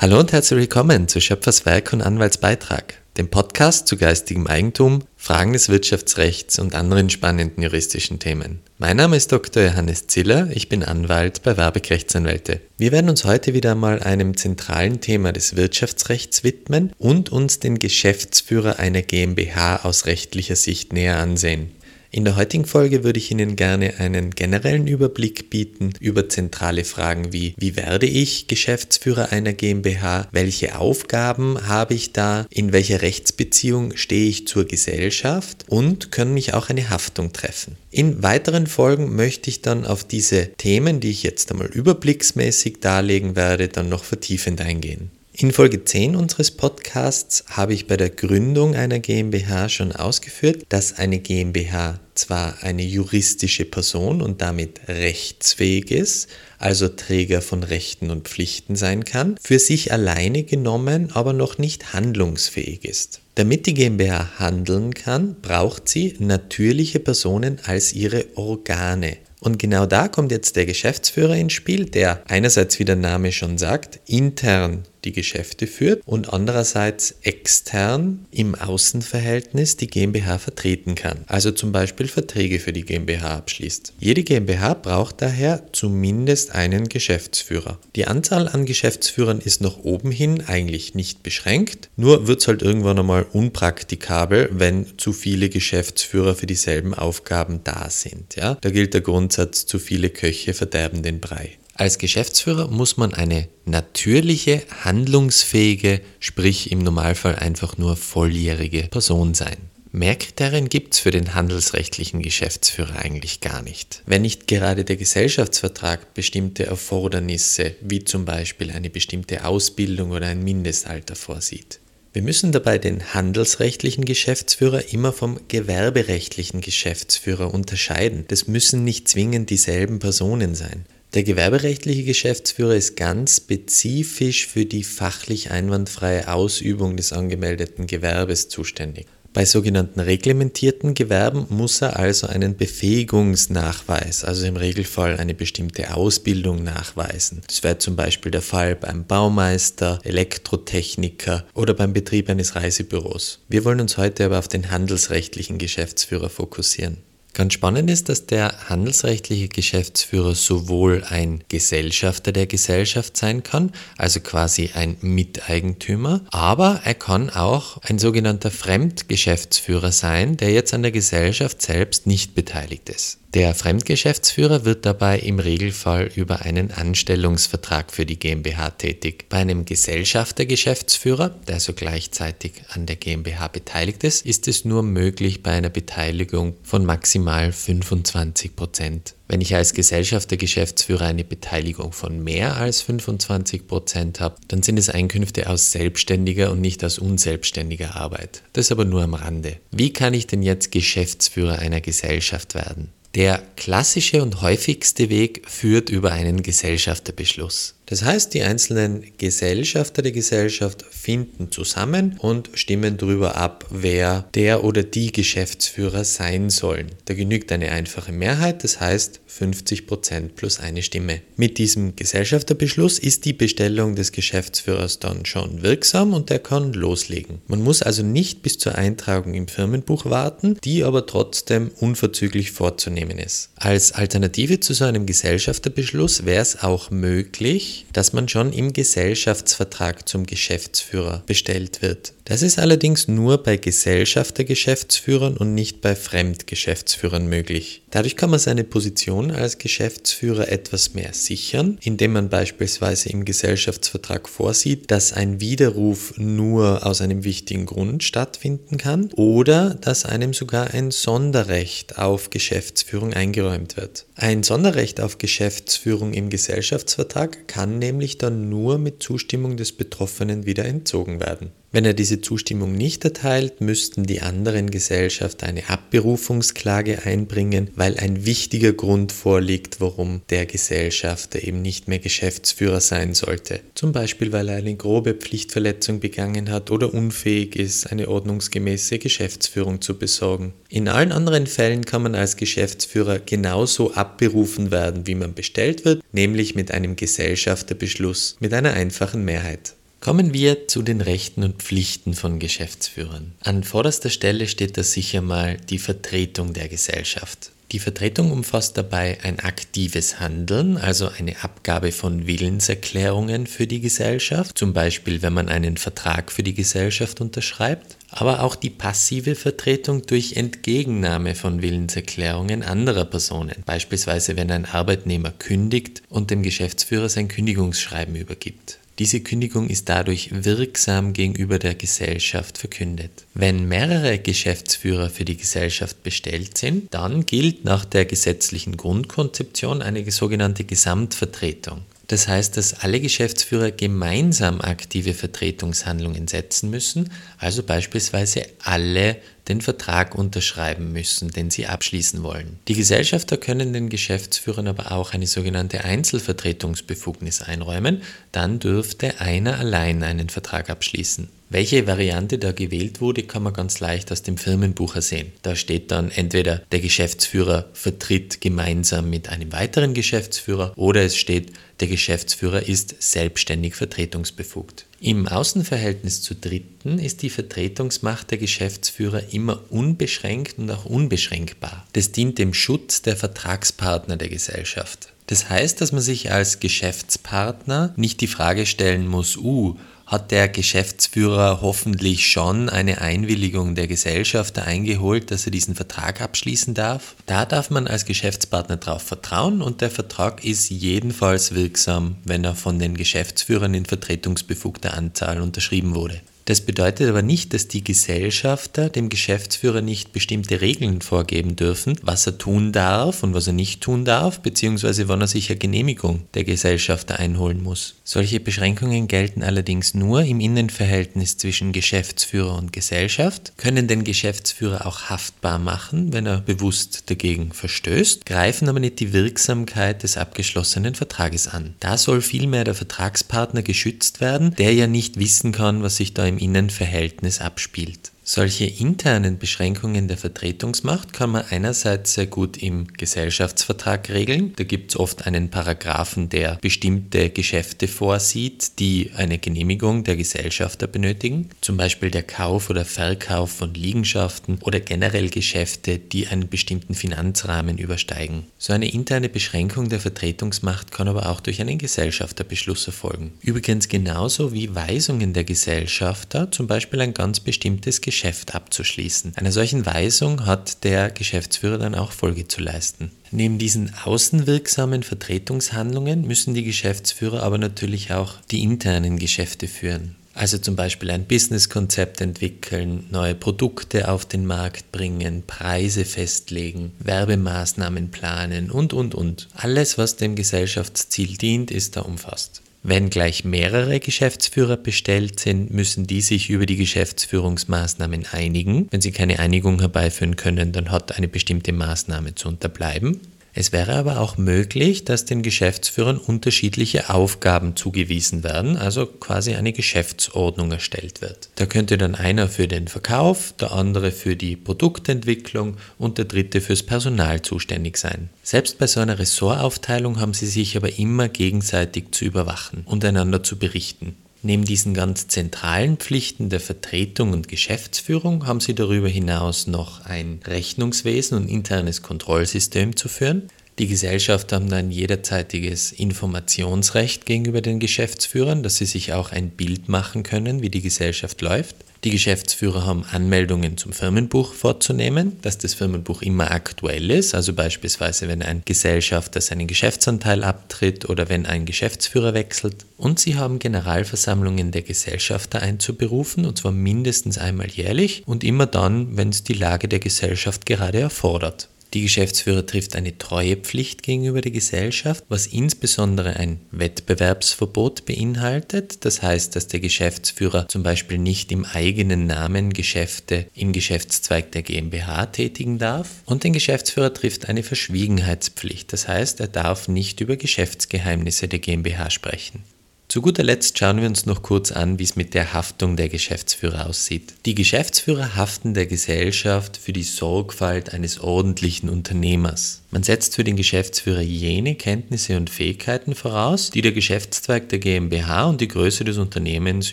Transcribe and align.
Hallo 0.00 0.20
und 0.20 0.30
herzlich 0.30 0.60
willkommen 0.60 1.08
zu 1.08 1.20
Schöpfers 1.20 1.66
Werk 1.66 1.92
und 1.92 2.02
Anwaltsbeitrag, 2.02 2.94
dem 3.16 3.28
Podcast 3.30 3.88
zu 3.88 3.96
geistigem 3.96 4.46
Eigentum, 4.46 5.02
Fragen 5.16 5.54
des 5.54 5.70
Wirtschaftsrechts 5.70 6.60
und 6.60 6.76
anderen 6.76 7.10
spannenden 7.10 7.64
juristischen 7.64 8.20
Themen. 8.20 8.60
Mein 8.78 8.96
Name 8.96 9.16
ist 9.16 9.32
Dr. 9.32 9.64
Johannes 9.64 10.06
Ziller, 10.06 10.50
ich 10.52 10.68
bin 10.68 10.84
Anwalt 10.84 11.42
bei 11.42 11.56
Werbeck 11.56 11.90
Rechtsanwälte. 11.90 12.60
Wir 12.76 12.92
werden 12.92 13.10
uns 13.10 13.24
heute 13.24 13.54
wieder 13.54 13.74
mal 13.74 14.00
einem 14.00 14.36
zentralen 14.36 15.00
Thema 15.00 15.32
des 15.32 15.56
Wirtschaftsrechts 15.56 16.44
widmen 16.44 16.92
und 16.98 17.32
uns 17.32 17.58
den 17.58 17.80
Geschäftsführer 17.80 18.78
einer 18.78 19.02
GmbH 19.02 19.80
aus 19.82 20.06
rechtlicher 20.06 20.54
Sicht 20.54 20.92
näher 20.92 21.18
ansehen. 21.18 21.72
In 22.10 22.24
der 22.24 22.36
heutigen 22.36 22.64
Folge 22.64 23.04
würde 23.04 23.18
ich 23.18 23.30
Ihnen 23.30 23.54
gerne 23.54 23.98
einen 23.98 24.30
generellen 24.30 24.86
Überblick 24.86 25.50
bieten 25.50 25.92
über 26.00 26.28
zentrale 26.28 26.84
Fragen 26.84 27.34
wie, 27.34 27.54
wie 27.58 27.76
werde 27.76 28.06
ich 28.06 28.46
Geschäftsführer 28.46 29.30
einer 29.30 29.52
GmbH, 29.52 30.26
welche 30.32 30.78
Aufgaben 30.78 31.68
habe 31.68 31.92
ich 31.92 32.12
da, 32.14 32.46
in 32.48 32.72
welcher 32.72 33.02
Rechtsbeziehung 33.02 33.94
stehe 33.94 34.28
ich 34.28 34.46
zur 34.46 34.64
Gesellschaft 34.64 35.66
und 35.68 36.10
können 36.10 36.32
mich 36.32 36.54
auch 36.54 36.70
eine 36.70 36.88
Haftung 36.88 37.34
treffen. 37.34 37.76
In 37.90 38.22
weiteren 38.22 38.66
Folgen 38.66 39.14
möchte 39.14 39.50
ich 39.50 39.60
dann 39.60 39.84
auf 39.84 40.02
diese 40.02 40.48
Themen, 40.56 41.00
die 41.00 41.10
ich 41.10 41.22
jetzt 41.22 41.50
einmal 41.52 41.68
überblicksmäßig 41.68 42.80
darlegen 42.80 43.36
werde, 43.36 43.68
dann 43.68 43.90
noch 43.90 44.04
vertiefend 44.04 44.62
eingehen. 44.62 45.10
In 45.40 45.52
Folge 45.52 45.84
10 45.84 46.16
unseres 46.16 46.50
Podcasts 46.50 47.44
habe 47.46 47.72
ich 47.72 47.86
bei 47.86 47.96
der 47.96 48.10
Gründung 48.10 48.74
einer 48.74 48.98
GmbH 48.98 49.68
schon 49.68 49.92
ausgeführt, 49.92 50.64
dass 50.68 50.98
eine 50.98 51.20
GmbH 51.20 52.00
zwar 52.16 52.64
eine 52.64 52.82
juristische 52.82 53.64
Person 53.64 54.20
und 54.20 54.42
damit 54.42 54.80
rechtsfähig 54.88 55.92
ist, 55.92 56.28
also 56.58 56.88
Träger 56.88 57.40
von 57.40 57.62
Rechten 57.62 58.10
und 58.10 58.26
Pflichten 58.26 58.74
sein 58.74 59.04
kann, 59.04 59.36
für 59.40 59.60
sich 59.60 59.92
alleine 59.92 60.42
genommen 60.42 61.12
aber 61.12 61.32
noch 61.32 61.56
nicht 61.56 61.92
handlungsfähig 61.92 62.84
ist. 62.84 63.20
Damit 63.36 63.66
die 63.66 63.74
GmbH 63.74 64.40
handeln 64.40 64.92
kann, 64.92 65.36
braucht 65.40 65.88
sie 65.88 66.16
natürliche 66.18 66.98
Personen 66.98 67.60
als 67.64 67.92
ihre 67.92 68.24
Organe. 68.34 69.18
Und 69.40 69.60
genau 69.60 69.86
da 69.86 70.08
kommt 70.08 70.32
jetzt 70.32 70.56
der 70.56 70.66
Geschäftsführer 70.66 71.36
ins 71.36 71.52
Spiel, 71.52 71.84
der 71.84 72.22
einerseits, 72.26 72.80
wie 72.80 72.84
der 72.84 72.96
Name 72.96 73.30
schon 73.30 73.56
sagt, 73.56 74.00
intern 74.06 74.82
die 75.04 75.12
Geschäfte 75.12 75.66
führt 75.66 76.02
und 76.06 76.32
andererseits 76.32 77.14
extern 77.22 78.26
im 78.30 78.54
Außenverhältnis 78.54 79.76
die 79.76 79.86
GmbH 79.86 80.38
vertreten 80.38 80.94
kann, 80.94 81.18
also 81.26 81.50
zum 81.50 81.72
Beispiel 81.72 82.08
Verträge 82.08 82.60
für 82.60 82.72
die 82.72 82.84
GmbH 82.84 83.36
abschließt. 83.36 83.94
Jede 83.98 84.22
GmbH 84.22 84.74
braucht 84.74 85.22
daher 85.22 85.62
zumindest 85.72 86.54
einen 86.54 86.88
Geschäftsführer. 86.88 87.78
Die 87.96 88.06
Anzahl 88.06 88.48
an 88.48 88.66
Geschäftsführern 88.66 89.40
ist 89.40 89.60
nach 89.60 89.78
oben 89.78 90.10
hin 90.10 90.42
eigentlich 90.46 90.94
nicht 90.94 91.22
beschränkt, 91.22 91.90
nur 91.96 92.26
wird 92.26 92.40
es 92.40 92.48
halt 92.48 92.62
irgendwann 92.62 92.98
einmal 92.98 93.26
unpraktikabel, 93.32 94.50
wenn 94.52 94.98
zu 94.98 95.12
viele 95.12 95.48
Geschäftsführer 95.48 96.34
für 96.34 96.46
dieselben 96.46 96.94
Aufgaben 96.94 97.60
da 97.64 97.90
sind. 97.90 98.36
Ja? 98.36 98.56
Da 98.60 98.70
gilt 98.70 98.94
der 98.94 99.00
Grundsatz, 99.00 99.66
zu 99.66 99.78
viele 99.78 100.10
Köche 100.10 100.54
verderben 100.54 101.02
den 101.02 101.20
Brei. 101.20 101.58
Als 101.78 101.98
Geschäftsführer 101.98 102.66
muss 102.66 102.96
man 102.96 103.14
eine 103.14 103.46
natürliche, 103.64 104.62
handlungsfähige, 104.82 106.00
sprich 106.18 106.72
im 106.72 106.80
Normalfall 106.80 107.36
einfach 107.36 107.78
nur 107.78 107.96
volljährige 107.96 108.88
Person 108.88 109.32
sein. 109.32 109.56
Mehr 109.92 110.16
Kriterien 110.16 110.68
gibt 110.68 110.94
es 110.94 111.00
für 111.00 111.12
den 111.12 111.34
handelsrechtlichen 111.34 112.20
Geschäftsführer 112.20 112.96
eigentlich 112.96 113.40
gar 113.40 113.62
nicht. 113.62 114.02
Wenn 114.06 114.22
nicht 114.22 114.48
gerade 114.48 114.84
der 114.84 114.96
Gesellschaftsvertrag 114.96 116.14
bestimmte 116.14 116.66
Erfordernisse, 116.66 117.76
wie 117.80 118.02
zum 118.02 118.24
Beispiel 118.24 118.72
eine 118.72 118.90
bestimmte 118.90 119.44
Ausbildung 119.44 120.10
oder 120.10 120.26
ein 120.26 120.42
Mindestalter 120.42 121.14
vorsieht. 121.14 121.78
Wir 122.12 122.22
müssen 122.22 122.50
dabei 122.50 122.78
den 122.78 123.14
handelsrechtlichen 123.14 124.04
Geschäftsführer 124.04 124.92
immer 124.92 125.12
vom 125.12 125.38
gewerberechtlichen 125.46 126.60
Geschäftsführer 126.60 127.54
unterscheiden. 127.54 128.24
Das 128.26 128.48
müssen 128.48 128.82
nicht 128.82 129.06
zwingend 129.06 129.50
dieselben 129.50 130.00
Personen 130.00 130.56
sein. 130.56 130.84
Der 131.14 131.22
gewerberechtliche 131.22 132.04
Geschäftsführer 132.04 132.74
ist 132.74 132.96
ganz 132.96 133.38
spezifisch 133.38 134.46
für 134.46 134.66
die 134.66 134.84
fachlich 134.84 135.50
einwandfreie 135.50 136.28
Ausübung 136.30 136.98
des 136.98 137.14
angemeldeten 137.14 137.86
Gewerbes 137.86 138.48
zuständig. 138.48 139.06
Bei 139.32 139.44
sogenannten 139.44 140.00
reglementierten 140.00 140.94
Gewerben 140.94 141.46
muss 141.48 141.80
er 141.80 141.98
also 141.98 142.26
einen 142.26 142.56
Befähigungsnachweis, 142.56 144.24
also 144.24 144.44
im 144.46 144.56
Regelfall 144.56 145.16
eine 145.16 145.34
bestimmte 145.34 145.94
Ausbildung 145.94 146.62
nachweisen. 146.64 147.42
Das 147.46 147.62
wäre 147.62 147.78
zum 147.78 147.94
Beispiel 147.94 148.30
der 148.30 148.42
Fall 148.42 148.74
beim 148.74 149.06
Baumeister, 149.06 150.00
Elektrotechniker 150.02 151.46
oder 151.54 151.74
beim 151.74 151.92
Betrieb 151.92 152.28
eines 152.28 152.54
Reisebüros. 152.54 153.40
Wir 153.48 153.64
wollen 153.64 153.80
uns 153.80 153.96
heute 153.96 154.24
aber 154.24 154.38
auf 154.38 154.48
den 154.48 154.70
handelsrechtlichen 154.70 155.58
Geschäftsführer 155.58 156.30
fokussieren. 156.30 156.98
Ganz 157.34 157.52
spannend 157.52 157.88
ist, 157.90 158.08
dass 158.08 158.26
der 158.26 158.68
handelsrechtliche 158.68 159.48
Geschäftsführer 159.48 160.34
sowohl 160.34 161.04
ein 161.08 161.44
Gesellschafter 161.48 162.32
der 162.32 162.46
Gesellschaft 162.46 163.16
sein 163.16 163.42
kann, 163.42 163.72
also 163.96 164.20
quasi 164.20 164.70
ein 164.74 164.96
Miteigentümer, 165.02 166.22
aber 166.30 166.80
er 166.84 166.94
kann 166.94 167.30
auch 167.30 167.78
ein 167.82 167.98
sogenannter 167.98 168.50
Fremdgeschäftsführer 168.50 169.92
sein, 169.92 170.36
der 170.36 170.50
jetzt 170.50 170.74
an 170.74 170.82
der 170.82 170.90
Gesellschaft 170.92 171.62
selbst 171.62 172.06
nicht 172.06 172.34
beteiligt 172.34 172.88
ist. 172.88 173.17
Der 173.34 173.54
Fremdgeschäftsführer 173.54 174.64
wird 174.64 174.86
dabei 174.86 175.18
im 175.18 175.38
Regelfall 175.38 176.10
über 176.14 176.46
einen 176.46 176.70
Anstellungsvertrag 176.70 177.92
für 177.92 178.06
die 178.06 178.18
GmbH 178.18 178.70
tätig. 178.70 179.26
Bei 179.28 179.36
einem 179.36 179.66
Gesellschaftergeschäftsführer, 179.66 181.28
der 181.46 181.60
so 181.60 181.72
also 181.72 181.72
gleichzeitig 181.74 182.52
an 182.70 182.86
der 182.86 182.96
GmbH 182.96 183.48
beteiligt 183.48 184.02
ist, 184.02 184.24
ist 184.24 184.48
es 184.48 184.64
nur 184.64 184.82
möglich 184.82 185.42
bei 185.42 185.50
einer 185.50 185.68
Beteiligung 185.68 186.54
von 186.62 186.86
maximal 186.86 187.52
25 187.52 188.56
Prozent. 188.56 189.14
Wenn 189.28 189.42
ich 189.42 189.54
als 189.54 189.74
Gesellschaftergeschäftsführer 189.74 191.04
eine 191.04 191.24
Beteiligung 191.24 191.92
von 191.92 192.24
mehr 192.24 192.56
als 192.56 192.80
25 192.80 193.66
Prozent 193.66 194.20
habe, 194.20 194.36
dann 194.48 194.62
sind 194.62 194.78
es 194.78 194.88
Einkünfte 194.88 195.50
aus 195.50 195.70
selbstständiger 195.70 196.50
und 196.50 196.62
nicht 196.62 196.82
aus 196.82 196.98
unselbstständiger 196.98 197.94
Arbeit. 197.94 198.42
Das 198.54 198.72
aber 198.72 198.86
nur 198.86 199.02
am 199.02 199.12
Rande. 199.12 199.58
Wie 199.70 199.92
kann 199.92 200.14
ich 200.14 200.26
denn 200.26 200.42
jetzt 200.42 200.72
Geschäftsführer 200.72 201.58
einer 201.58 201.82
Gesellschaft 201.82 202.54
werden? 202.54 202.88
Der 203.14 203.42
klassische 203.56 204.22
und 204.22 204.42
häufigste 204.42 205.08
Weg 205.08 205.48
führt 205.48 205.88
über 205.88 206.12
einen 206.12 206.42
Gesellschafterbeschluss. 206.42 207.77
Das 207.88 208.04
heißt, 208.04 208.34
die 208.34 208.42
einzelnen 208.42 209.02
Gesellschafter 209.16 210.02
der 210.02 210.12
Gesellschaft 210.12 210.84
finden 210.90 211.50
zusammen 211.50 212.18
und 212.18 212.50
stimmen 212.52 212.98
darüber 212.98 213.36
ab, 213.36 213.64
wer 213.70 214.28
der 214.34 214.62
oder 214.62 214.82
die 214.82 215.10
Geschäftsführer 215.10 216.04
sein 216.04 216.50
sollen. 216.50 216.88
Da 217.06 217.14
genügt 217.14 217.50
eine 217.50 217.70
einfache 217.70 218.12
Mehrheit, 218.12 218.62
das 218.62 218.78
heißt 218.78 219.20
50% 219.38 220.34
plus 220.36 220.60
eine 220.60 220.82
Stimme. 220.82 221.22
Mit 221.36 221.56
diesem 221.56 221.96
Gesellschafterbeschluss 221.96 222.98
ist 222.98 223.24
die 223.24 223.32
Bestellung 223.32 223.94
des 223.94 224.12
Geschäftsführers 224.12 224.98
dann 224.98 225.24
schon 225.24 225.62
wirksam 225.62 226.12
und 226.12 226.30
er 226.30 226.40
kann 226.40 226.74
loslegen. 226.74 227.40
Man 227.46 227.62
muss 227.62 227.80
also 227.80 228.02
nicht 228.02 228.42
bis 228.42 228.58
zur 228.58 228.74
Eintragung 228.74 229.32
im 229.32 229.48
Firmenbuch 229.48 230.04
warten, 230.04 230.58
die 230.62 230.84
aber 230.84 231.06
trotzdem 231.06 231.70
unverzüglich 231.80 232.50
vorzunehmen 232.52 233.18
ist. 233.18 233.48
Als 233.56 233.92
Alternative 233.92 234.60
zu 234.60 234.74
so 234.74 234.84
einem 234.84 235.06
Gesellschafterbeschluss 235.06 236.26
wäre 236.26 236.42
es 236.42 236.62
auch 236.62 236.90
möglich, 236.90 237.77
dass 237.92 238.12
man 238.12 238.28
schon 238.28 238.52
im 238.52 238.72
Gesellschaftsvertrag 238.72 240.08
zum 240.08 240.26
Geschäftsführer 240.26 241.22
bestellt 241.26 241.82
wird. 241.82 242.12
Das 242.28 242.42
ist 242.42 242.58
allerdings 242.58 243.08
nur 243.08 243.42
bei 243.42 243.56
Gesellschaftergeschäftsführern 243.56 245.38
und 245.38 245.54
nicht 245.54 245.80
bei 245.80 245.96
Fremdgeschäftsführern 245.96 247.26
möglich. 247.26 247.82
Dadurch 247.90 248.16
kann 248.16 248.28
man 248.28 248.38
seine 248.38 248.64
Position 248.64 249.30
als 249.30 249.56
Geschäftsführer 249.56 250.48
etwas 250.48 250.92
mehr 250.92 251.14
sichern, 251.14 251.78
indem 251.80 252.12
man 252.12 252.28
beispielsweise 252.28 253.08
im 253.08 253.24
Gesellschaftsvertrag 253.24 254.28
vorsieht, 254.28 254.90
dass 254.90 255.14
ein 255.14 255.40
Widerruf 255.40 256.18
nur 256.18 256.84
aus 256.86 257.00
einem 257.00 257.24
wichtigen 257.24 257.64
Grund 257.64 258.04
stattfinden 258.04 258.76
kann 258.76 259.10
oder 259.14 259.74
dass 259.80 260.04
einem 260.04 260.34
sogar 260.34 260.74
ein 260.74 260.90
Sonderrecht 260.90 261.96
auf 261.96 262.28
Geschäftsführung 262.28 263.14
eingeräumt 263.14 263.78
wird. 263.78 264.04
Ein 264.16 264.42
Sonderrecht 264.42 265.00
auf 265.00 265.16
Geschäftsführung 265.16 266.12
im 266.12 266.28
Gesellschaftsvertrag 266.28 267.48
kann 267.48 267.67
nämlich 267.68 268.16
dann 268.16 268.48
nur 268.48 268.78
mit 268.78 269.02
Zustimmung 269.02 269.56
des 269.56 269.72
Betroffenen 269.72 270.46
wieder 270.46 270.64
entzogen 270.64 271.20
werden. 271.20 271.52
Wenn 271.70 271.84
er 271.84 271.92
diese 271.92 272.22
Zustimmung 272.22 272.72
nicht 272.72 273.04
erteilt, 273.04 273.60
müssten 273.60 274.04
die 274.04 274.22
anderen 274.22 274.70
Gesellschafter 274.70 275.46
eine 275.46 275.68
Abberufungsklage 275.68 277.04
einbringen, 277.04 277.70
weil 277.76 277.98
ein 277.98 278.24
wichtiger 278.24 278.72
Grund 278.72 279.12
vorliegt, 279.12 279.78
warum 279.78 280.22
der 280.30 280.46
Gesellschafter 280.46 281.42
eben 281.42 281.60
nicht 281.60 281.86
mehr 281.86 281.98
Geschäftsführer 281.98 282.80
sein 282.80 283.12
sollte. 283.12 283.60
Zum 283.74 283.92
Beispiel, 283.92 284.32
weil 284.32 284.48
er 284.48 284.56
eine 284.56 284.76
grobe 284.76 285.12
Pflichtverletzung 285.12 286.00
begangen 286.00 286.50
hat 286.50 286.70
oder 286.70 286.94
unfähig 286.94 287.54
ist, 287.54 287.92
eine 287.92 288.08
ordnungsgemäße 288.08 288.98
Geschäftsführung 288.98 289.82
zu 289.82 289.98
besorgen. 289.98 290.54
In 290.70 290.88
allen 290.88 291.12
anderen 291.12 291.46
Fällen 291.46 291.84
kann 291.84 292.02
man 292.02 292.14
als 292.14 292.36
Geschäftsführer 292.36 293.18
genauso 293.18 293.92
abberufen 293.92 294.70
werden, 294.70 295.06
wie 295.06 295.14
man 295.14 295.34
bestellt 295.34 295.84
wird, 295.84 296.02
nämlich 296.12 296.54
mit 296.54 296.70
einem 296.70 296.96
Gesellschafterbeschluss 296.96 298.36
mit 298.40 298.54
einer 298.54 298.72
einfachen 298.72 299.22
Mehrheit. 299.24 299.74
Kommen 300.00 300.32
wir 300.32 300.68
zu 300.68 300.82
den 300.82 301.00
Rechten 301.00 301.42
und 301.42 301.62
Pflichten 301.62 302.14
von 302.14 302.38
Geschäftsführern. 302.38 303.32
An 303.42 303.64
vorderster 303.64 304.10
Stelle 304.10 304.46
steht 304.46 304.76
da 304.76 304.84
sicher 304.84 305.22
mal 305.22 305.56
die 305.56 305.78
Vertretung 305.78 306.52
der 306.52 306.68
Gesellschaft. 306.68 307.50
Die 307.72 307.80
Vertretung 307.80 308.30
umfasst 308.30 308.78
dabei 308.78 309.18
ein 309.24 309.40
aktives 309.40 310.20
Handeln, 310.20 310.78
also 310.78 311.08
eine 311.08 311.42
Abgabe 311.42 311.92
von 311.92 312.26
Willenserklärungen 312.26 313.46
für 313.46 313.66
die 313.66 313.80
Gesellschaft, 313.80 314.56
zum 314.56 314.72
Beispiel 314.72 315.20
wenn 315.20 315.34
man 315.34 315.50
einen 315.50 315.76
Vertrag 315.76 316.32
für 316.32 316.42
die 316.42 316.54
Gesellschaft 316.54 317.20
unterschreibt, 317.20 317.98
aber 318.08 318.42
auch 318.42 318.54
die 318.54 318.70
passive 318.70 319.34
Vertretung 319.34 320.06
durch 320.06 320.34
Entgegennahme 320.34 321.34
von 321.34 321.60
Willenserklärungen 321.60 322.62
anderer 322.62 323.04
Personen, 323.04 323.64
beispielsweise 323.66 324.36
wenn 324.36 324.50
ein 324.50 324.64
Arbeitnehmer 324.64 325.32
kündigt 325.32 326.02
und 326.08 326.30
dem 326.30 326.42
Geschäftsführer 326.42 327.10
sein 327.10 327.28
Kündigungsschreiben 327.28 328.14
übergibt. 328.14 328.78
Diese 328.98 329.20
Kündigung 329.20 329.68
ist 329.68 329.88
dadurch 329.88 330.30
wirksam 330.32 331.12
gegenüber 331.12 331.60
der 331.60 331.76
Gesellschaft 331.76 332.58
verkündet. 332.58 333.26
Wenn 333.32 333.68
mehrere 333.68 334.18
Geschäftsführer 334.18 335.08
für 335.08 335.24
die 335.24 335.36
Gesellschaft 335.36 336.02
bestellt 336.02 336.58
sind, 336.58 336.92
dann 336.92 337.24
gilt 337.24 337.64
nach 337.64 337.84
der 337.84 338.06
gesetzlichen 338.06 338.76
Grundkonzeption 338.76 339.82
eine 339.82 340.10
sogenannte 340.10 340.64
Gesamtvertretung. 340.64 341.82
Das 342.08 342.26
heißt, 342.26 342.56
dass 342.56 342.80
alle 342.80 343.00
Geschäftsführer 343.00 343.70
gemeinsam 343.70 344.62
aktive 344.62 345.12
Vertretungshandlungen 345.12 346.26
setzen 346.26 346.70
müssen, 346.70 347.10
also 347.36 347.62
beispielsweise 347.62 348.46
alle 348.64 349.18
den 349.48 349.60
Vertrag 349.60 350.14
unterschreiben 350.14 350.92
müssen, 350.92 351.30
den 351.30 351.50
sie 351.50 351.66
abschließen 351.66 352.22
wollen. 352.22 352.58
Die 352.68 352.74
Gesellschafter 352.74 353.36
können 353.36 353.72
den 353.72 353.88
Geschäftsführern 353.88 354.68
aber 354.68 354.92
auch 354.92 355.12
eine 355.12 355.26
sogenannte 355.26 355.84
Einzelvertretungsbefugnis 355.84 357.42
einräumen, 357.42 358.02
dann 358.32 358.58
dürfte 358.58 359.20
einer 359.20 359.58
allein 359.58 360.02
einen 360.02 360.28
Vertrag 360.28 360.70
abschließen. 360.70 361.28
Welche 361.50 361.86
Variante 361.86 362.38
da 362.38 362.52
gewählt 362.52 363.00
wurde, 363.00 363.22
kann 363.22 363.42
man 363.42 363.54
ganz 363.54 363.80
leicht 363.80 364.12
aus 364.12 364.22
dem 364.22 364.36
Firmenbuch 364.36 364.96
sehen. 364.96 365.32
Da 365.40 365.56
steht 365.56 365.90
dann 365.90 366.10
entweder 366.10 366.58
der 366.72 366.80
Geschäftsführer 366.80 367.70
vertritt 367.72 368.42
gemeinsam 368.42 369.08
mit 369.08 369.30
einem 369.30 369.50
weiteren 369.52 369.94
Geschäftsführer 369.94 370.74
oder 370.76 371.02
es 371.04 371.16
steht, 371.16 371.52
der 371.80 371.88
Geschäftsführer 371.88 372.68
ist 372.68 372.96
selbstständig 373.00 373.76
vertretungsbefugt. 373.76 374.87
Im 375.00 375.28
Außenverhältnis 375.28 376.22
zu 376.22 376.34
Dritten 376.34 376.98
ist 376.98 377.22
die 377.22 377.30
Vertretungsmacht 377.30 378.32
der 378.32 378.38
Geschäftsführer 378.38 379.32
immer 379.32 379.62
unbeschränkt 379.70 380.58
und 380.58 380.70
auch 380.72 380.86
unbeschränkbar. 380.86 381.86
Das 381.92 382.10
dient 382.10 382.38
dem 382.38 382.52
Schutz 382.52 383.00
der 383.02 383.16
Vertragspartner 383.16 384.16
der 384.16 384.28
Gesellschaft. 384.28 385.12
Das 385.28 385.50
heißt, 385.50 385.80
dass 385.82 385.92
man 385.92 386.00
sich 386.00 386.32
als 386.32 386.58
Geschäftspartner 386.58 387.92
nicht 387.96 388.22
die 388.22 388.26
Frage 388.26 388.64
stellen 388.64 389.06
muss, 389.06 389.36
uh, 389.36 389.76
hat 390.06 390.30
der 390.30 390.48
Geschäftsführer 390.48 391.60
hoffentlich 391.60 392.26
schon 392.26 392.70
eine 392.70 393.02
Einwilligung 393.02 393.74
der 393.74 393.86
Gesellschafter 393.86 394.64
eingeholt, 394.64 395.30
dass 395.30 395.44
er 395.44 395.50
diesen 395.50 395.74
Vertrag 395.74 396.22
abschließen 396.22 396.72
darf. 396.72 397.14
Da 397.26 397.44
darf 397.44 397.68
man 397.68 397.86
als 397.86 398.06
Geschäftspartner 398.06 398.78
darauf 398.78 399.02
vertrauen 399.02 399.60
und 399.60 399.82
der 399.82 399.90
Vertrag 399.90 400.44
ist 400.44 400.70
jedenfalls 400.70 401.54
wirksam, 401.54 402.16
wenn 402.24 402.42
er 402.44 402.54
von 402.54 402.78
den 402.78 402.96
Geschäftsführern 402.96 403.74
in 403.74 403.84
vertretungsbefugter 403.84 404.94
Anzahl 404.94 405.42
unterschrieben 405.42 405.94
wurde. 405.94 406.22
Das 406.48 406.62
bedeutet 406.62 407.10
aber 407.10 407.20
nicht, 407.20 407.52
dass 407.52 407.68
die 407.68 407.84
Gesellschafter 407.84 408.88
dem 408.88 409.10
Geschäftsführer 409.10 409.82
nicht 409.82 410.14
bestimmte 410.14 410.62
Regeln 410.62 411.02
vorgeben 411.02 411.56
dürfen, 411.56 411.98
was 412.00 412.26
er 412.26 412.38
tun 412.38 412.72
darf 412.72 413.22
und 413.22 413.34
was 413.34 413.48
er 413.48 413.52
nicht 413.52 413.82
tun 413.82 414.06
darf, 414.06 414.40
beziehungsweise 414.40 415.08
wann 415.08 415.20
er 415.20 415.26
sich 415.26 415.50
eine 415.50 415.58
Genehmigung 415.58 416.22
der 416.32 416.44
Gesellschafter 416.44 417.18
einholen 417.18 417.62
muss. 417.62 417.96
Solche 418.02 418.40
Beschränkungen 418.40 419.08
gelten 419.08 419.42
allerdings 419.42 419.92
nur 419.92 420.22
im 420.22 420.40
Innenverhältnis 420.40 421.36
zwischen 421.36 421.72
Geschäftsführer 421.72 422.56
und 422.56 422.72
Gesellschaft, 422.72 423.52
können 423.58 423.86
den 423.86 424.02
Geschäftsführer 424.02 424.86
auch 424.86 425.10
haftbar 425.10 425.58
machen, 425.58 426.14
wenn 426.14 426.24
er 426.24 426.40
bewusst 426.40 427.10
dagegen 427.10 427.52
verstößt, 427.52 428.24
greifen 428.24 428.70
aber 428.70 428.80
nicht 428.80 429.00
die 429.00 429.12
Wirksamkeit 429.12 430.02
des 430.02 430.16
abgeschlossenen 430.16 430.94
Vertrages 430.94 431.46
an. 431.46 431.74
Da 431.80 431.98
soll 431.98 432.22
vielmehr 432.22 432.64
der 432.64 432.74
Vertragspartner 432.74 433.60
geschützt 433.60 434.22
werden, 434.22 434.54
der 434.54 434.72
ja 434.72 434.86
nicht 434.86 435.18
wissen 435.18 435.52
kann, 435.52 435.82
was 435.82 435.96
sich 435.96 436.14
da 436.14 436.24
im 436.24 436.37
Innenverhältnis 436.38 437.40
abspielt. 437.40 438.12
Solche 438.30 438.66
internen 438.66 439.38
Beschränkungen 439.38 440.06
der 440.06 440.18
Vertretungsmacht 440.18 441.14
kann 441.14 441.30
man 441.30 441.46
einerseits 441.48 442.12
sehr 442.12 442.26
gut 442.26 442.58
im 442.58 442.86
Gesellschaftsvertrag 442.88 444.10
regeln. 444.10 444.52
Da 444.56 444.64
gibt 444.64 444.90
es 444.90 445.00
oft 445.00 445.26
einen 445.26 445.48
Paragraphen, 445.48 446.28
der 446.28 446.56
bestimmte 446.60 447.30
Geschäfte 447.30 447.88
vorsieht, 447.88 448.78
die 448.80 449.12
eine 449.16 449.38
Genehmigung 449.38 450.04
der 450.04 450.16
Gesellschafter 450.16 450.86
benötigen. 450.86 451.48
Zum 451.62 451.78
Beispiel 451.78 452.10
der 452.10 452.22
Kauf 452.22 452.68
oder 452.68 452.84
Verkauf 452.84 453.50
von 453.50 453.72
Liegenschaften 453.72 454.58
oder 454.60 454.80
generell 454.80 455.30
Geschäfte, 455.30 455.98
die 455.98 456.26
einen 456.26 456.50
bestimmten 456.50 456.94
Finanzrahmen 456.94 457.78
übersteigen. 457.78 458.44
So 458.58 458.74
eine 458.74 458.92
interne 458.92 459.30
Beschränkung 459.30 459.88
der 459.88 460.00
Vertretungsmacht 460.00 460.92
kann 460.92 461.08
aber 461.08 461.30
auch 461.30 461.40
durch 461.40 461.62
einen 461.62 461.78
Gesellschafterbeschluss 461.78 462.88
erfolgen. 462.88 463.32
Übrigens 463.40 463.88
genauso 463.88 464.52
wie 464.52 464.74
Weisungen 464.74 465.32
der 465.32 465.44
Gesellschafter, 465.44 466.52
zum 466.52 466.66
Beispiel 466.66 467.00
ein 467.00 467.14
ganz 467.14 467.40
bestimmtes 467.40 468.02
Geschäft 468.02 468.17
Geschäft 468.18 468.56
abzuschließen. 468.56 469.34
Einer 469.36 469.52
solchen 469.52 469.86
Weisung 469.86 470.44
hat 470.44 470.82
der 470.82 471.08
Geschäftsführer 471.08 471.78
dann 471.78 471.94
auch 471.94 472.10
Folge 472.10 472.48
zu 472.48 472.60
leisten. 472.60 473.12
Neben 473.30 473.58
diesen 473.58 473.92
außenwirksamen 474.04 475.04
Vertretungshandlungen 475.04 476.26
müssen 476.26 476.52
die 476.52 476.64
Geschäftsführer 476.64 477.44
aber 477.44 477.58
natürlich 477.58 478.12
auch 478.12 478.34
die 478.50 478.64
internen 478.64 479.20
Geschäfte 479.20 479.68
führen. 479.68 480.16
Also 480.34 480.58
zum 480.58 480.74
Beispiel 480.74 481.12
ein 481.12 481.26
Businesskonzept 481.26 482.20
entwickeln, 482.20 483.06
neue 483.12 483.36
Produkte 483.36 484.08
auf 484.08 484.26
den 484.26 484.44
Markt 484.46 484.90
bringen, 484.90 485.44
Preise 485.46 486.04
festlegen, 486.04 486.90
Werbemaßnahmen 486.98 488.10
planen 488.10 488.72
und, 488.72 488.92
und, 488.92 489.14
und. 489.14 489.46
Alles, 489.54 489.96
was 489.96 490.16
dem 490.16 490.34
Gesellschaftsziel 490.34 491.36
dient, 491.36 491.70
ist 491.70 491.96
da 491.96 492.00
umfasst. 492.00 492.62
Wenn 492.82 493.10
gleich 493.10 493.44
mehrere 493.44 494.00
Geschäftsführer 494.00 494.76
bestellt 494.76 495.40
sind, 495.40 495.72
müssen 495.72 496.06
die 496.06 496.20
sich 496.20 496.48
über 496.48 496.64
die 496.64 496.76
Geschäftsführungsmaßnahmen 496.76 498.26
einigen. 498.30 498.88
Wenn 498.90 499.00
sie 499.00 499.12
keine 499.12 499.40
Einigung 499.40 499.80
herbeiführen 499.80 500.36
können, 500.36 500.72
dann 500.72 500.90
hat 500.90 501.16
eine 501.16 501.28
bestimmte 501.28 501.72
Maßnahme 501.72 502.34
zu 502.34 502.48
unterbleiben. 502.48 503.20
Es 503.54 503.72
wäre 503.72 503.94
aber 503.94 504.20
auch 504.20 504.36
möglich, 504.36 505.04
dass 505.04 505.24
den 505.24 505.42
Geschäftsführern 505.42 506.18
unterschiedliche 506.18 507.10
Aufgaben 507.10 507.76
zugewiesen 507.76 508.44
werden, 508.44 508.76
also 508.76 509.06
quasi 509.06 509.54
eine 509.54 509.72
Geschäftsordnung 509.72 510.70
erstellt 510.70 511.22
wird. 511.22 511.48
Da 511.56 511.66
könnte 511.66 511.98
dann 511.98 512.14
einer 512.14 512.48
für 512.48 512.68
den 512.68 512.88
Verkauf, 512.88 513.54
der 513.58 513.72
andere 513.72 514.12
für 514.12 514.36
die 514.36 514.56
Produktentwicklung 514.56 515.76
und 515.98 516.18
der 516.18 516.26
dritte 516.26 516.60
fürs 516.60 516.82
Personal 516.82 517.42
zuständig 517.42 517.96
sein. 517.96 518.30
Selbst 518.42 518.78
bei 518.78 518.86
so 518.86 519.00
einer 519.00 519.18
Ressortaufteilung 519.18 520.20
haben 520.20 520.34
sie 520.34 520.46
sich 520.46 520.76
aber 520.76 520.98
immer 520.98 521.28
gegenseitig 521.28 522.12
zu 522.12 522.24
überwachen 522.24 522.82
und 522.86 523.04
einander 523.04 523.42
zu 523.42 523.58
berichten. 523.58 524.16
Neben 524.42 524.64
diesen 524.64 524.94
ganz 524.94 525.26
zentralen 525.26 525.96
Pflichten 525.96 526.48
der 526.48 526.60
Vertretung 526.60 527.32
und 527.32 527.48
Geschäftsführung 527.48 528.46
haben 528.46 528.60
sie 528.60 528.74
darüber 528.74 529.08
hinaus 529.08 529.66
noch 529.66 530.04
ein 530.04 530.40
Rechnungswesen 530.46 531.36
und 531.36 531.48
internes 531.48 532.02
Kontrollsystem 532.02 532.94
zu 532.94 533.08
führen. 533.08 533.48
Die 533.80 533.88
Gesellschaft 533.88 534.52
haben 534.52 534.72
ein 534.72 534.90
jederzeitiges 534.92 535.90
Informationsrecht 535.92 537.26
gegenüber 537.26 537.60
den 537.62 537.80
Geschäftsführern, 537.80 538.62
dass 538.62 538.76
sie 538.76 538.86
sich 538.86 539.12
auch 539.12 539.32
ein 539.32 539.50
Bild 539.50 539.88
machen 539.88 540.22
können, 540.22 540.62
wie 540.62 540.70
die 540.70 540.82
Gesellschaft 540.82 541.40
läuft. 541.42 541.76
Die 542.04 542.10
Geschäftsführer 542.10 542.86
haben 542.86 543.04
Anmeldungen 543.10 543.76
zum 543.76 543.92
Firmenbuch 543.92 544.52
vorzunehmen, 544.52 545.36
dass 545.42 545.58
das 545.58 545.74
Firmenbuch 545.74 546.22
immer 546.22 546.52
aktuell 546.52 547.10
ist, 547.10 547.34
also 547.34 547.54
beispielsweise 547.54 548.28
wenn 548.28 548.40
ein 548.40 548.62
Gesellschafter 548.64 549.40
seinen 549.40 549.66
Geschäftsanteil 549.66 550.44
abtritt 550.44 551.08
oder 551.08 551.28
wenn 551.28 551.44
ein 551.44 551.66
Geschäftsführer 551.66 552.34
wechselt. 552.34 552.86
Und 552.96 553.18
sie 553.18 553.34
haben 553.34 553.58
Generalversammlungen 553.58 554.70
der 554.70 554.82
Gesellschafter 554.82 555.60
einzuberufen, 555.60 556.46
und 556.46 556.56
zwar 556.56 556.70
mindestens 556.70 557.36
einmal 557.36 557.68
jährlich 557.68 558.22
und 558.26 558.44
immer 558.44 558.66
dann, 558.66 559.16
wenn 559.16 559.30
es 559.30 559.42
die 559.42 559.54
Lage 559.54 559.88
der 559.88 559.98
Gesellschaft 559.98 560.66
gerade 560.66 561.00
erfordert. 561.00 561.68
Die 561.94 562.02
Geschäftsführer 562.02 562.66
trifft 562.66 562.96
eine 562.96 563.16
Treuepflicht 563.16 564.02
gegenüber 564.02 564.42
der 564.42 564.52
Gesellschaft, 564.52 565.24
was 565.28 565.46
insbesondere 565.46 566.36
ein 566.36 566.60
Wettbewerbsverbot 566.70 568.04
beinhaltet. 568.04 569.06
Das 569.06 569.22
heißt, 569.22 569.56
dass 569.56 569.68
der 569.68 569.80
Geschäftsführer 569.80 570.68
zum 570.68 570.82
Beispiel 570.82 571.16
nicht 571.16 571.50
im 571.50 571.64
eigenen 571.64 572.26
Namen 572.26 572.74
Geschäfte 572.74 573.46
im 573.54 573.72
Geschäftszweig 573.72 574.52
der 574.52 574.62
GmbH 574.62 575.26
tätigen 575.26 575.78
darf. 575.78 576.08
Und 576.26 576.44
den 576.44 576.52
Geschäftsführer 576.52 577.14
trifft 577.14 577.48
eine 577.48 577.62
Verschwiegenheitspflicht. 577.62 578.92
Das 578.92 579.08
heißt, 579.08 579.40
er 579.40 579.48
darf 579.48 579.88
nicht 579.88 580.20
über 580.20 580.36
Geschäftsgeheimnisse 580.36 581.48
der 581.48 581.58
GmbH 581.58 582.10
sprechen. 582.10 582.64
Zu 583.08 583.22
guter 583.22 583.42
Letzt 583.42 583.78
schauen 583.78 584.02
wir 584.02 584.06
uns 584.06 584.26
noch 584.26 584.42
kurz 584.42 584.70
an, 584.70 584.98
wie 584.98 585.04
es 585.04 585.16
mit 585.16 585.32
der 585.32 585.54
Haftung 585.54 585.96
der 585.96 586.10
Geschäftsführer 586.10 586.86
aussieht. 586.86 587.32
Die 587.46 587.54
Geschäftsführer 587.54 588.36
haften 588.36 588.74
der 588.74 588.84
Gesellschaft 588.84 589.78
für 589.78 589.94
die 589.94 590.02
Sorgfalt 590.02 590.92
eines 590.92 591.18
ordentlichen 591.18 591.88
Unternehmers. 591.88 592.82
Man 592.90 593.02
setzt 593.02 593.34
für 593.34 593.44
den 593.44 593.56
Geschäftsführer 593.56 594.22
jene 594.22 594.74
Kenntnisse 594.74 595.36
und 595.36 595.50
Fähigkeiten 595.50 596.14
voraus, 596.14 596.70
die 596.70 596.80
der 596.80 596.92
Geschäftszweig 596.92 597.68
der 597.68 597.80
GmbH 597.80 598.46
und 598.46 598.62
die 598.62 598.68
Größe 598.68 599.04
des 599.04 599.18
Unternehmens 599.18 599.92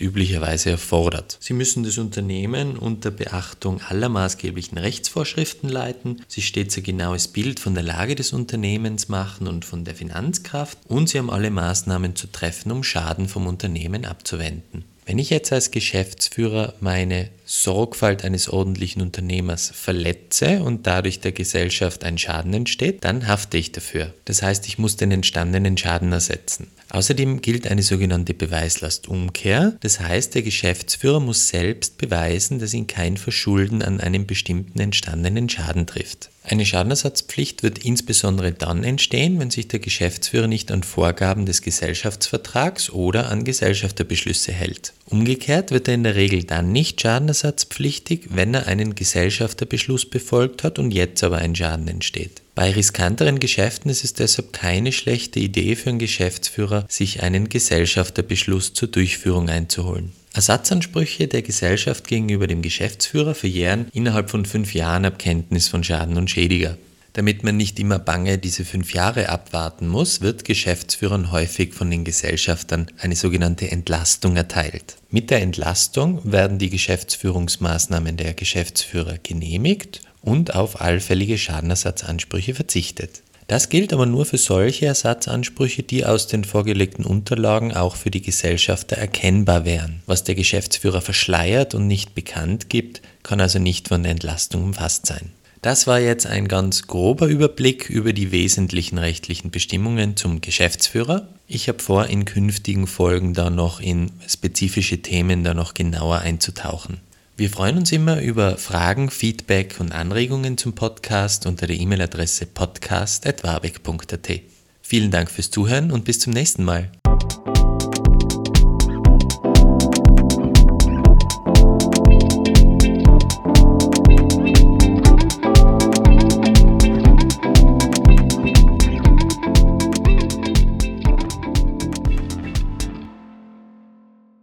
üblicherweise 0.00 0.70
erfordert. 0.70 1.36
Sie 1.38 1.52
müssen 1.52 1.84
das 1.84 1.98
Unternehmen 1.98 2.78
unter 2.78 3.10
Beachtung 3.10 3.82
aller 3.82 4.08
maßgeblichen 4.08 4.78
Rechtsvorschriften 4.78 5.68
leiten, 5.68 6.22
sich 6.26 6.46
stets 6.46 6.78
ein 6.78 6.84
genaues 6.84 7.28
Bild 7.28 7.60
von 7.60 7.74
der 7.74 7.84
Lage 7.84 8.14
des 8.14 8.32
Unternehmens 8.32 9.08
machen 9.08 9.46
und 9.46 9.66
von 9.66 9.84
der 9.84 9.94
Finanzkraft 9.94 10.78
und 10.88 11.10
sie 11.10 11.18
haben 11.18 11.30
alle 11.30 11.50
Maßnahmen 11.50 12.16
zu 12.16 12.28
treffen, 12.28 12.72
um 12.72 12.82
Schaden 12.82 13.28
vom 13.28 13.46
Unternehmen 13.46 14.06
abzuwenden. 14.06 14.84
Wenn 15.08 15.20
ich 15.20 15.30
jetzt 15.30 15.52
als 15.52 15.70
Geschäftsführer 15.70 16.74
meine 16.80 17.28
Sorgfalt 17.44 18.24
eines 18.24 18.48
ordentlichen 18.48 19.00
Unternehmers 19.00 19.70
verletze 19.72 20.64
und 20.64 20.88
dadurch 20.88 21.20
der 21.20 21.30
Gesellschaft 21.30 22.02
ein 22.02 22.18
Schaden 22.18 22.52
entsteht, 22.52 23.04
dann 23.04 23.28
hafte 23.28 23.56
ich 23.56 23.70
dafür. 23.70 24.12
Das 24.24 24.42
heißt, 24.42 24.66
ich 24.66 24.78
muss 24.78 24.96
den 24.96 25.12
entstandenen 25.12 25.76
Schaden 25.78 26.10
ersetzen. 26.10 26.72
Außerdem 26.90 27.42
gilt 27.42 27.66
eine 27.66 27.82
sogenannte 27.82 28.32
Beweislastumkehr. 28.32 29.76
Das 29.80 30.00
heißt, 30.00 30.34
der 30.34 30.42
Geschäftsführer 30.42 31.20
muss 31.20 31.48
selbst 31.48 31.98
beweisen, 31.98 32.58
dass 32.58 32.74
ihn 32.74 32.86
kein 32.86 33.16
Verschulden 33.16 33.82
an 33.82 34.00
einem 34.00 34.26
bestimmten 34.26 34.78
entstandenen 34.78 35.48
Schaden 35.48 35.86
trifft. 35.86 36.30
Eine 36.44 36.64
Schadenersatzpflicht 36.64 37.64
wird 37.64 37.80
insbesondere 37.80 38.52
dann 38.52 38.84
entstehen, 38.84 39.40
wenn 39.40 39.50
sich 39.50 39.66
der 39.66 39.80
Geschäftsführer 39.80 40.46
nicht 40.46 40.70
an 40.70 40.84
Vorgaben 40.84 41.44
des 41.44 41.60
Gesellschaftsvertrags 41.60 42.90
oder 42.90 43.30
an 43.30 43.42
Gesellschafterbeschlüsse 43.42 44.52
hält. 44.52 44.92
Umgekehrt 45.06 45.72
wird 45.72 45.88
er 45.88 45.94
in 45.94 46.04
der 46.04 46.14
Regel 46.14 46.44
dann 46.44 46.70
nicht 46.70 47.00
schadenersatzpflichtig, 47.00 48.28
wenn 48.30 48.54
er 48.54 48.68
einen 48.68 48.94
Gesellschafterbeschluss 48.94 50.06
befolgt 50.06 50.62
hat 50.62 50.78
und 50.78 50.92
jetzt 50.92 51.24
aber 51.24 51.38
ein 51.38 51.56
Schaden 51.56 51.88
entsteht. 51.88 52.42
Bei 52.56 52.70
riskanteren 52.70 53.38
Geschäften 53.38 53.90
ist 53.90 54.02
es 54.02 54.14
deshalb 54.14 54.54
keine 54.54 54.90
schlechte 54.90 55.38
Idee 55.38 55.76
für 55.76 55.90
einen 55.90 55.98
Geschäftsführer, 55.98 56.86
sich 56.88 57.22
einen 57.22 57.50
Gesellschafterbeschluss 57.50 58.72
zur 58.72 58.88
Durchführung 58.88 59.50
einzuholen. 59.50 60.12
Ersatzansprüche 60.32 61.28
der 61.28 61.42
Gesellschaft 61.42 62.08
gegenüber 62.08 62.46
dem 62.46 62.62
Geschäftsführer 62.62 63.34
verjähren 63.34 63.88
innerhalb 63.92 64.30
von 64.30 64.46
fünf 64.46 64.72
Jahren 64.72 65.04
ab 65.04 65.18
Kenntnis 65.18 65.68
von 65.68 65.84
Schaden 65.84 66.16
und 66.16 66.30
Schädiger. 66.30 66.78
Damit 67.12 67.44
man 67.44 67.58
nicht 67.58 67.78
immer 67.78 67.98
bange 67.98 68.38
diese 68.38 68.64
fünf 68.64 68.94
Jahre 68.94 69.28
abwarten 69.28 69.86
muss, 69.86 70.22
wird 70.22 70.46
Geschäftsführern 70.46 71.32
häufig 71.32 71.74
von 71.74 71.90
den 71.90 72.04
Gesellschaftern 72.04 72.86
eine 72.98 73.16
sogenannte 73.16 73.70
Entlastung 73.70 74.34
erteilt. 74.34 74.96
Mit 75.10 75.28
der 75.28 75.42
Entlastung 75.42 76.20
werden 76.24 76.58
die 76.58 76.70
Geschäftsführungsmaßnahmen 76.70 78.16
der 78.16 78.32
Geschäftsführer 78.32 79.18
genehmigt 79.22 80.00
und 80.26 80.54
auf 80.54 80.80
allfällige 80.80 81.38
Schadenersatzansprüche 81.38 82.54
verzichtet. 82.54 83.22
Das 83.48 83.68
gilt 83.68 83.92
aber 83.92 84.06
nur 84.06 84.26
für 84.26 84.38
solche 84.38 84.86
Ersatzansprüche, 84.86 85.84
die 85.84 86.04
aus 86.04 86.26
den 86.26 86.44
vorgelegten 86.44 87.04
Unterlagen 87.04 87.72
auch 87.72 87.94
für 87.94 88.10
die 88.10 88.22
Gesellschafter 88.22 88.96
erkennbar 88.96 89.64
wären. 89.64 90.02
Was 90.06 90.24
der 90.24 90.34
Geschäftsführer 90.34 91.00
verschleiert 91.00 91.74
und 91.74 91.86
nicht 91.86 92.14
bekannt 92.14 92.68
gibt, 92.68 93.02
kann 93.22 93.40
also 93.40 93.60
nicht 93.60 93.86
von 93.88 94.02
der 94.02 94.12
Entlastung 94.12 94.64
umfasst 94.64 95.06
sein. 95.06 95.30
Das 95.62 95.86
war 95.86 96.00
jetzt 96.00 96.26
ein 96.26 96.48
ganz 96.48 96.86
grober 96.86 97.28
Überblick 97.28 97.88
über 97.88 98.12
die 98.12 98.30
wesentlichen 98.32 98.98
rechtlichen 98.98 99.50
Bestimmungen 99.50 100.16
zum 100.16 100.40
Geschäftsführer. 100.40 101.28
Ich 101.48 101.68
habe 101.68 101.78
vor, 101.78 102.06
in 102.06 102.24
künftigen 102.24 102.88
Folgen 102.88 103.32
da 103.32 103.50
noch 103.50 103.80
in 103.80 104.10
spezifische 104.28 105.02
Themen 105.02 105.44
da 105.44 105.54
noch 105.54 105.74
genauer 105.74 106.18
einzutauchen. 106.18 106.98
Wir 107.38 107.50
freuen 107.50 107.76
uns 107.76 107.92
immer 107.92 108.22
über 108.22 108.56
Fragen, 108.56 109.10
Feedback 109.10 109.76
und 109.78 109.92
Anregungen 109.92 110.56
zum 110.56 110.72
Podcast 110.72 111.44
unter 111.44 111.66
der 111.66 111.76
E-Mail-Adresse 111.76 112.46
podcast.warbeck.at. 112.46 114.40
Vielen 114.80 115.10
Dank 115.10 115.30
fürs 115.30 115.50
Zuhören 115.50 115.92
und 115.92 116.06
bis 116.06 116.18
zum 116.18 116.32
nächsten 116.32 116.64
Mal. 116.64 116.90